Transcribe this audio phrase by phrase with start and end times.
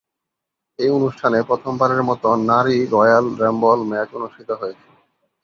[0.79, 4.87] এই অনুষ্ঠানে প্রথমবারের মতো নারী রয়্যাল রাম্বল ম্যাচ অনুষ্ঠিত হয়েছে।